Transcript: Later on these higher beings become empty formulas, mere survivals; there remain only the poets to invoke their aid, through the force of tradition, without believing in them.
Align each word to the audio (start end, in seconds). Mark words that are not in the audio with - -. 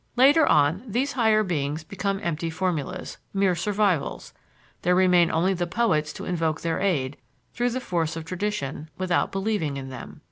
Later 0.15 0.47
on 0.47 0.81
these 0.87 1.11
higher 1.11 1.43
beings 1.43 1.83
become 1.83 2.19
empty 2.23 2.49
formulas, 2.49 3.19
mere 3.35 3.53
survivals; 3.53 4.33
there 4.81 4.95
remain 4.95 5.29
only 5.29 5.53
the 5.53 5.67
poets 5.67 6.11
to 6.13 6.25
invoke 6.25 6.61
their 6.61 6.79
aid, 6.79 7.17
through 7.53 7.69
the 7.69 7.79
force 7.79 8.15
of 8.15 8.25
tradition, 8.25 8.89
without 8.97 9.31
believing 9.31 9.77
in 9.77 9.89
them. 9.89 10.19